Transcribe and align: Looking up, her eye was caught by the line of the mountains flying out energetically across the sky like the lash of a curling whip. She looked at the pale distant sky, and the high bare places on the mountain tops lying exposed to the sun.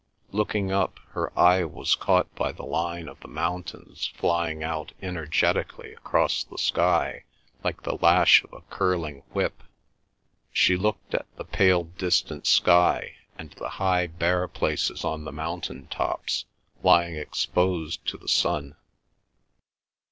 Looking 0.31 0.71
up, 0.71 0.97
her 1.09 1.31
eye 1.37 1.63
was 1.63 1.93
caught 1.93 2.33
by 2.33 2.51
the 2.51 2.65
line 2.65 3.07
of 3.07 3.19
the 3.19 3.27
mountains 3.27 4.07
flying 4.15 4.63
out 4.63 4.93
energetically 4.99 5.93
across 5.93 6.43
the 6.43 6.57
sky 6.57 7.23
like 7.63 7.83
the 7.83 7.97
lash 7.97 8.43
of 8.43 8.51
a 8.51 8.61
curling 8.61 9.21
whip. 9.31 9.61
She 10.51 10.75
looked 10.75 11.13
at 11.13 11.27
the 11.35 11.45
pale 11.45 11.83
distant 11.83 12.47
sky, 12.47 13.17
and 13.37 13.51
the 13.51 13.69
high 13.77 14.07
bare 14.07 14.47
places 14.47 15.05
on 15.05 15.23
the 15.23 15.31
mountain 15.31 15.85
tops 15.85 16.45
lying 16.81 17.15
exposed 17.15 18.03
to 18.07 18.17
the 18.17 18.27
sun. 18.27 18.77